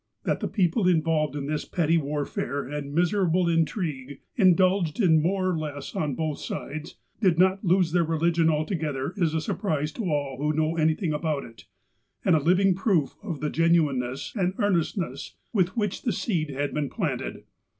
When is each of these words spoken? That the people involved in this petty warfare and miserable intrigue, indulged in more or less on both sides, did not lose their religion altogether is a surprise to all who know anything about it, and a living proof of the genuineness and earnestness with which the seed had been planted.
That 0.23 0.39
the 0.39 0.47
people 0.47 0.87
involved 0.87 1.35
in 1.35 1.45
this 1.45 1.63
petty 1.63 1.99
warfare 1.99 2.63
and 2.67 2.91
miserable 2.91 3.47
intrigue, 3.47 4.19
indulged 4.35 4.99
in 4.99 5.21
more 5.21 5.51
or 5.51 5.55
less 5.59 5.95
on 5.95 6.15
both 6.15 6.39
sides, 6.39 6.95
did 7.19 7.37
not 7.37 7.63
lose 7.63 7.91
their 7.91 8.03
religion 8.03 8.49
altogether 8.49 9.13
is 9.15 9.35
a 9.35 9.41
surprise 9.41 9.91
to 9.91 10.05
all 10.09 10.37
who 10.39 10.53
know 10.53 10.75
anything 10.75 11.13
about 11.13 11.43
it, 11.43 11.65
and 12.25 12.35
a 12.35 12.41
living 12.41 12.73
proof 12.73 13.15
of 13.21 13.41
the 13.41 13.51
genuineness 13.51 14.33
and 14.35 14.55
earnestness 14.57 15.35
with 15.53 15.77
which 15.77 16.01
the 16.01 16.13
seed 16.13 16.49
had 16.49 16.73
been 16.73 16.89
planted. 16.89 17.43